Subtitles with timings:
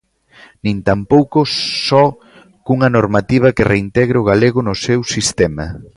[0.65, 1.37] Nin tampouco,
[1.87, 2.05] só,
[2.65, 5.65] cunha normativa que reintegre o galego no seu sistema.